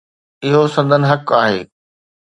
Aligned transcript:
اهو 0.43 0.61
سندن 0.75 1.01
حق 1.09 1.27
آهي. 1.43 1.59